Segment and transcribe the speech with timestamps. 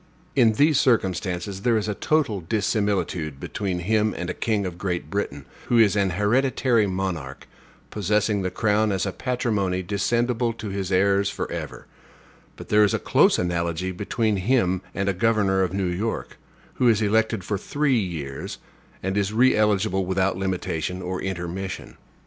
[0.35, 5.11] In these circumstances there is a total dissimilitude between him and a king of Great
[5.11, 7.47] Britain, who is an hereditary monarch,
[7.91, 11.85] possessing the crown as a patrimony descendible to his heirs forever;
[12.55, 16.39] but there is a close analogy between him and a governor of New York,
[16.81, 18.57] who is elected for three years,
[19.03, 21.95] and is re eligible without limitation or intermission.